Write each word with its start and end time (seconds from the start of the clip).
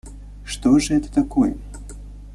Что 0.43 0.79
же 0.79 0.95
это 0.95 1.13
такое?» 1.13 1.55